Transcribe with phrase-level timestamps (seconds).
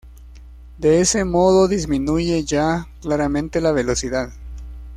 [0.79, 4.33] De ese modo disminuye ya claramente la velocidad.